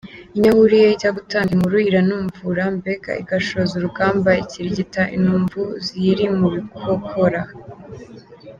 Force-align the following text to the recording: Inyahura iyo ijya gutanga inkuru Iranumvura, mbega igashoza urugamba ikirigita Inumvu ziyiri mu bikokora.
Inyahura 0.35 0.73
iyo 0.79 0.89
ijya 0.95 1.11
gutanga 1.17 1.49
inkuru 1.53 1.77
Iranumvura, 1.89 2.63
mbega 2.77 3.11
igashoza 3.21 3.71
urugamba 3.75 4.29
ikirigita 4.43 5.01
Inumvu 5.17 5.61
ziyiri 5.85 6.25
mu 6.37 6.47
bikokora. 6.53 7.41